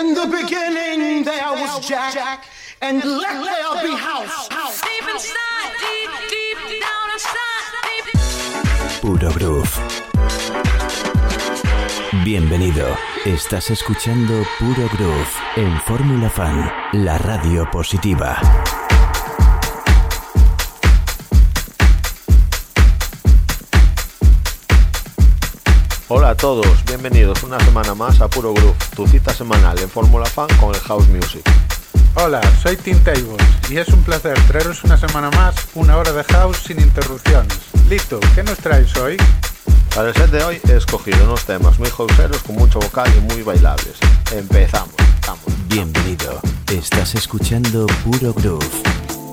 [0.00, 2.44] In the beginning there was Jack,
[2.80, 4.48] and let there be house.
[4.82, 7.72] Deep inside, deep, deep down inside,
[9.00, 9.74] Puro Groove.
[12.24, 12.96] Bienvenido.
[13.24, 18.40] Estás escuchando Puro Groove en Fórmula Fan, la radio positiva.
[26.08, 30.26] Hola a todos, bienvenidos una semana más a Puro Groove, tu cita semanal en Fórmula
[30.26, 31.42] Fan con el House Music.
[32.16, 36.22] Hola, soy Tim Tables y es un placer traeros una semana más una hora de
[36.24, 37.58] house sin interrupciones.
[37.88, 39.16] Listo, ¿qué nos traes hoy?
[39.94, 43.20] Para el set de hoy he escogido unos temas muy houseeros con mucho vocal y
[43.32, 43.96] muy bailables.
[44.30, 44.94] Empezamos,
[45.26, 45.46] vamos.
[45.68, 46.38] Bienvenido,
[46.70, 49.23] estás escuchando Puro Groove.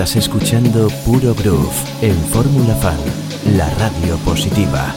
[0.00, 2.96] Estás escuchando Puro Groove en Fórmula Fan,
[3.54, 4.94] la radio positiva.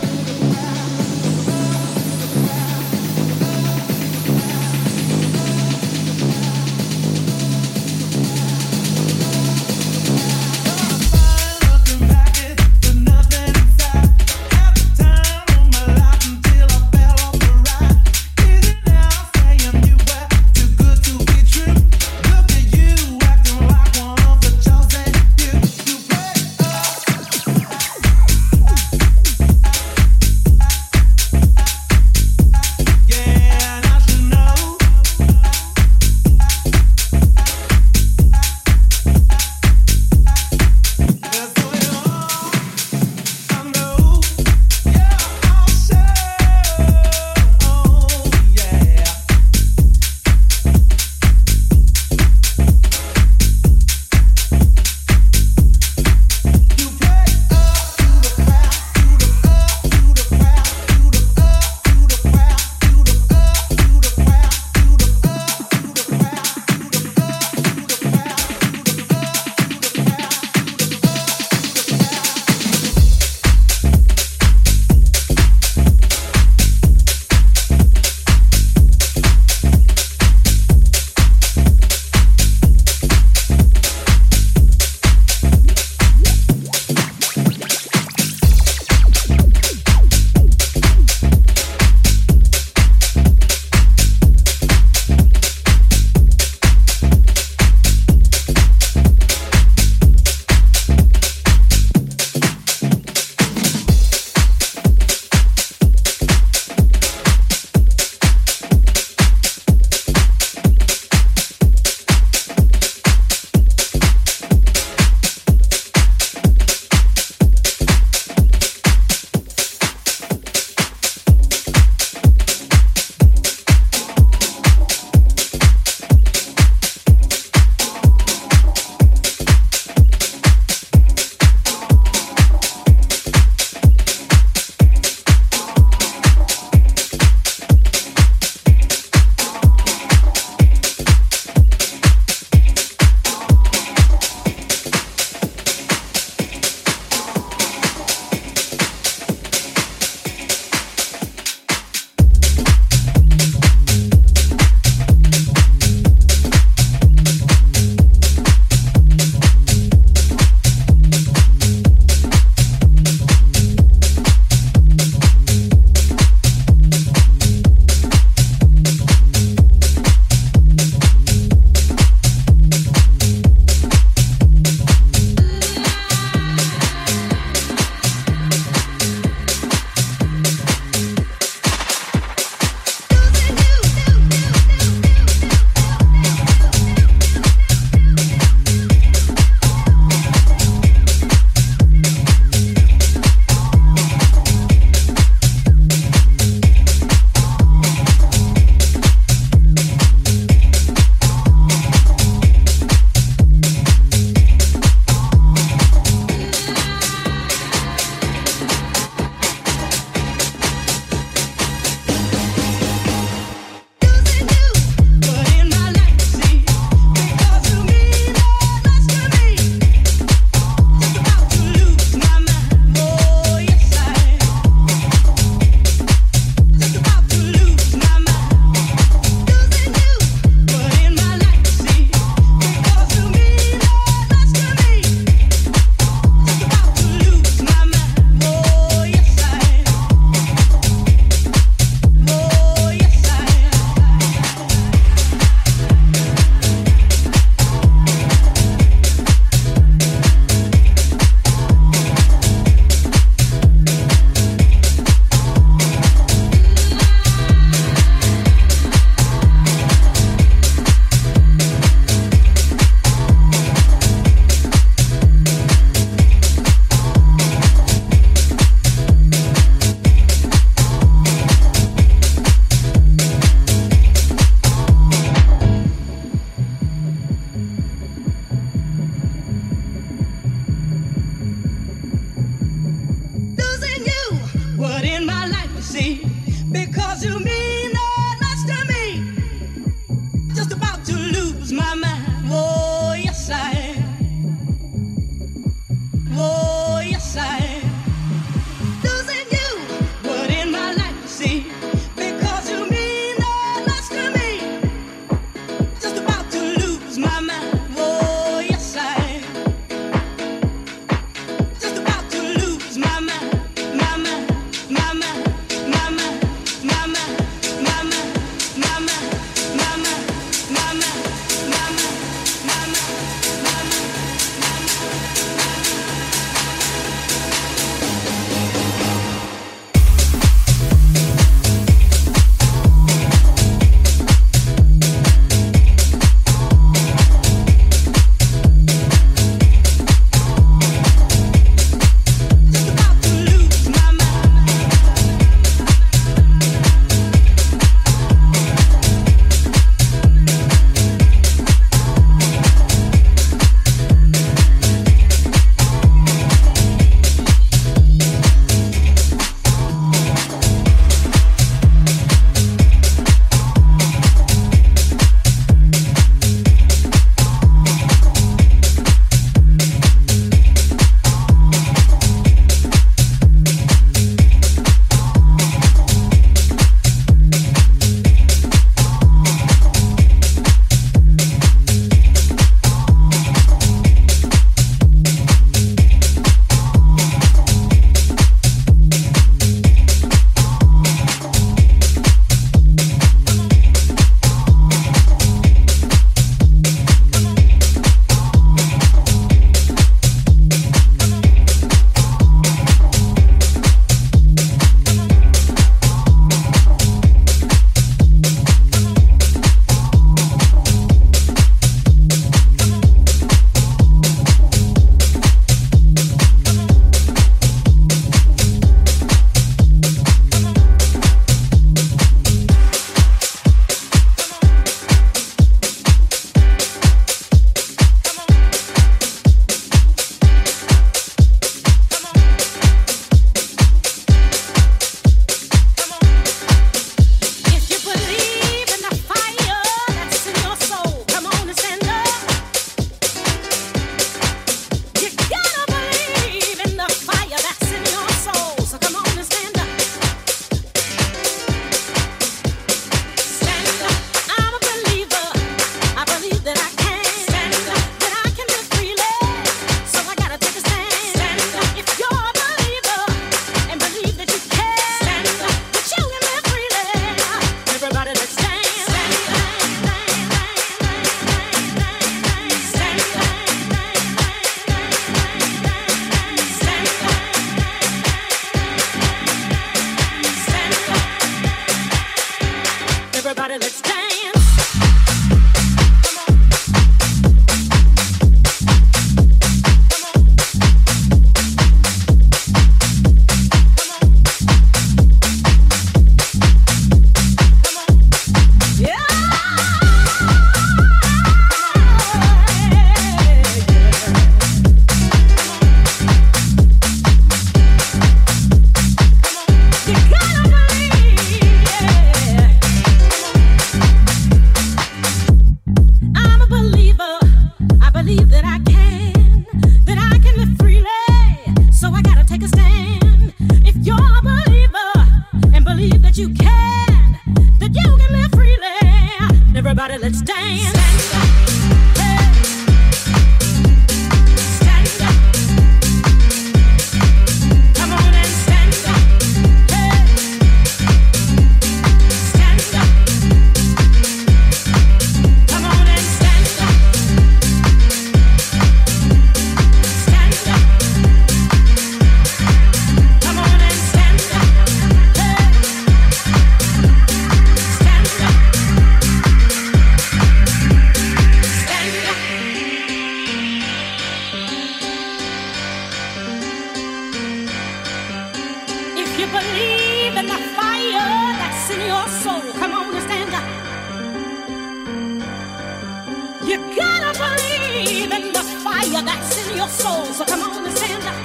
[576.65, 580.25] You gotta believe in the fire that's in your soul.
[580.25, 581.35] So come on and stand up.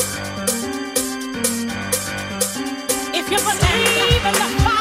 [3.15, 4.78] If you believe in the Everybody,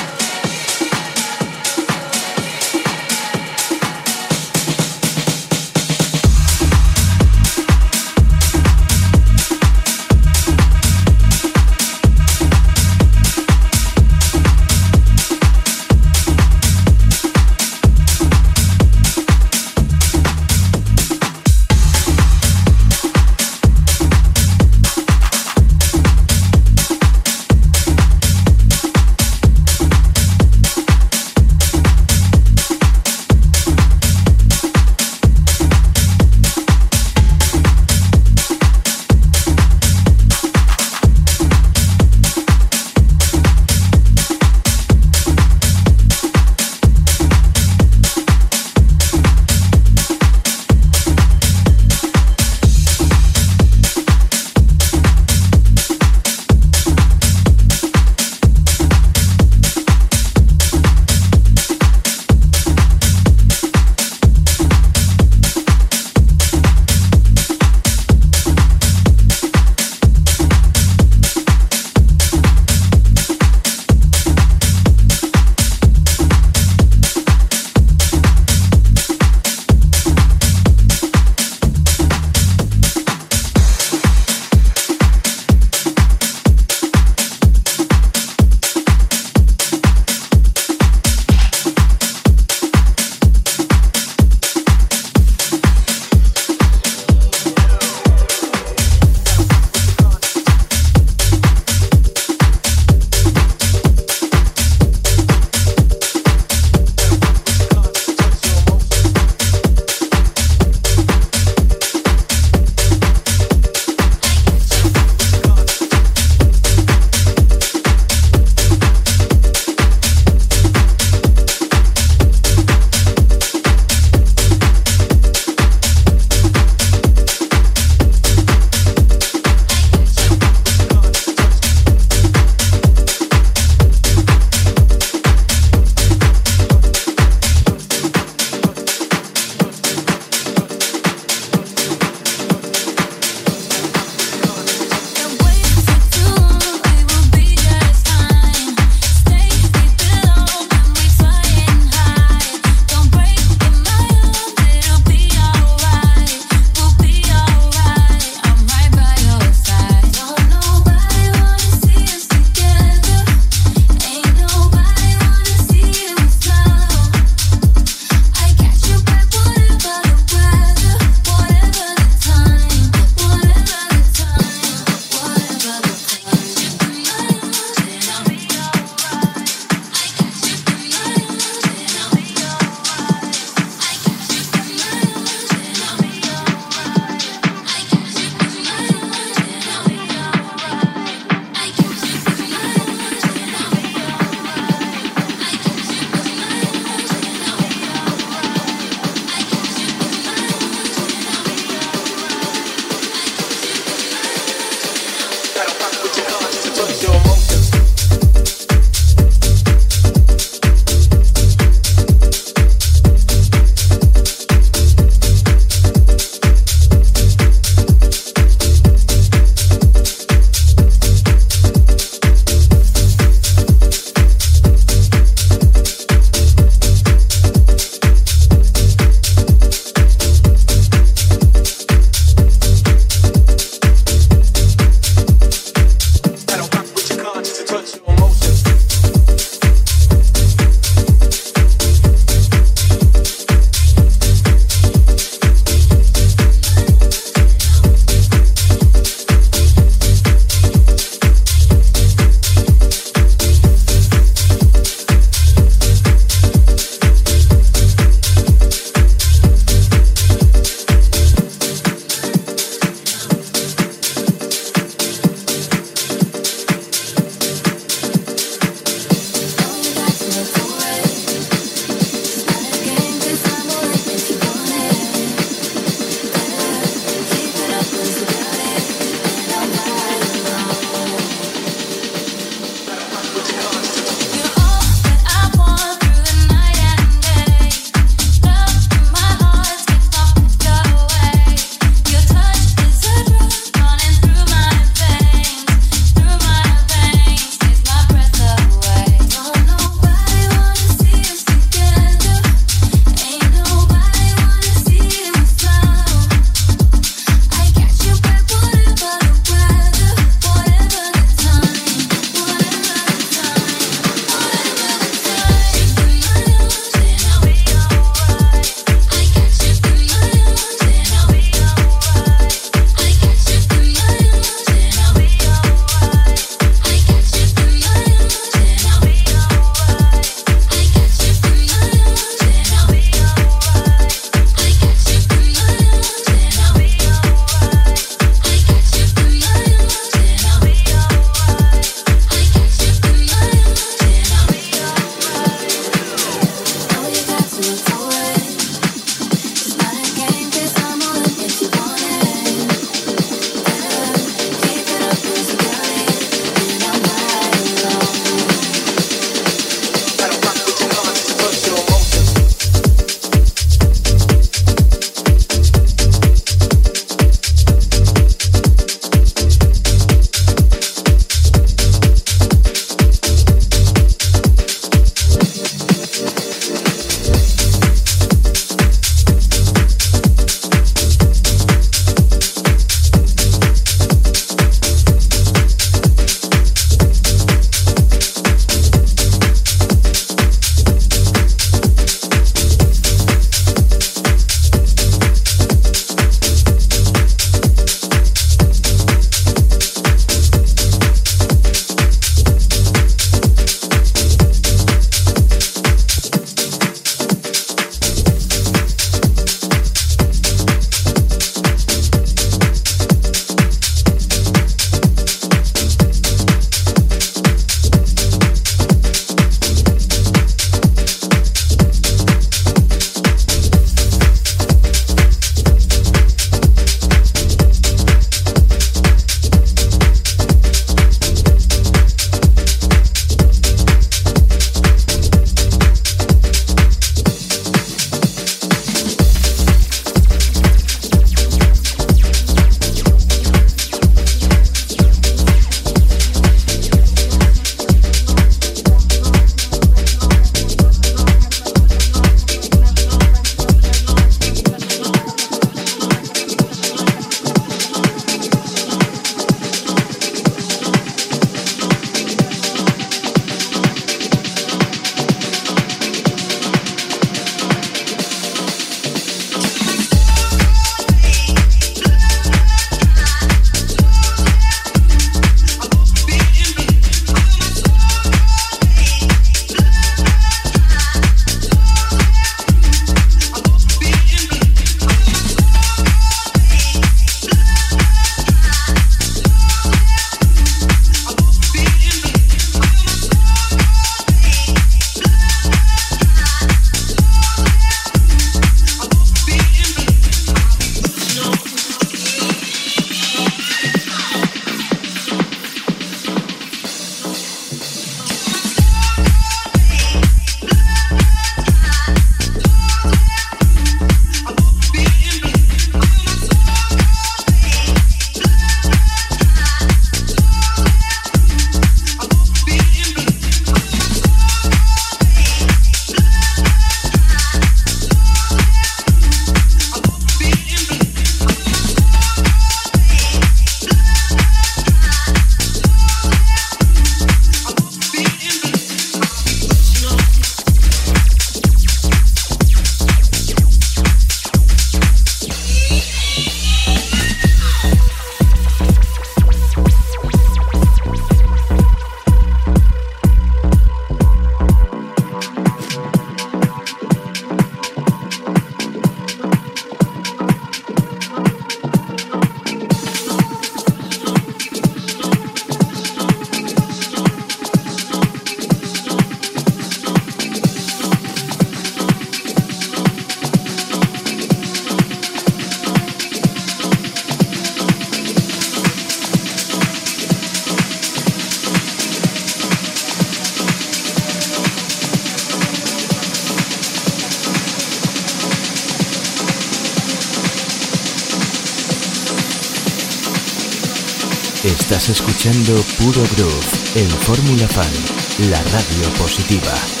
[596.03, 600.00] Puro Groove en Fórmula Fan, la radio positiva.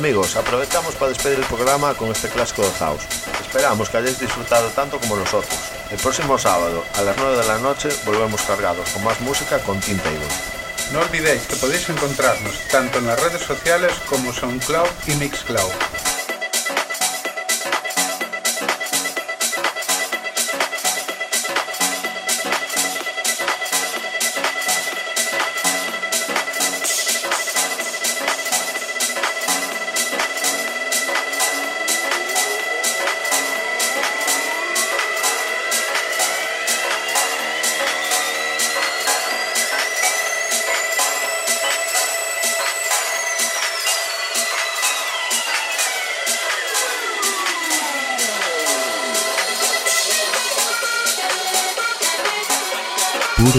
[0.00, 3.02] Amigos, aprovechamos para despedir el programa con este clásico de House.
[3.42, 5.54] Esperamos que hayáis disfrutado tanto como nosotros.
[5.90, 9.78] El próximo sábado, a las 9 de la noche, volvemos cargados con más música con
[9.80, 10.18] Team Table.
[10.94, 16.09] No olvidéis que podéis encontrarnos tanto en las redes sociales como SoundCloud y Mixcloud.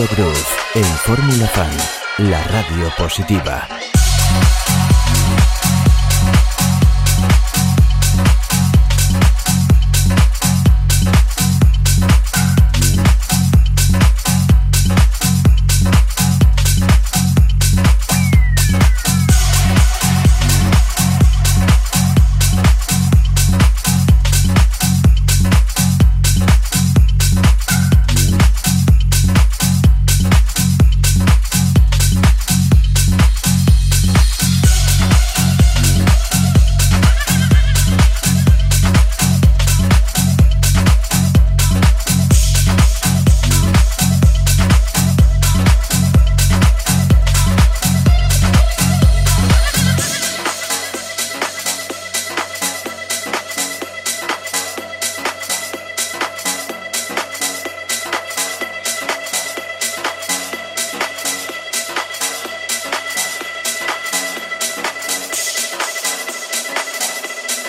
[0.07, 3.67] Groove en Fórmula Fan, la radio positiva.